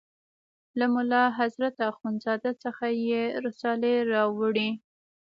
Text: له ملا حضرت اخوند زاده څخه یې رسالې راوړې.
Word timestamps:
له 0.77 0.85
ملا 0.95 1.23
حضرت 1.39 1.75
اخوند 1.89 2.17
زاده 2.25 2.51
څخه 2.63 2.85
یې 3.07 3.21
رسالې 3.45 3.95
راوړې. 4.13 4.69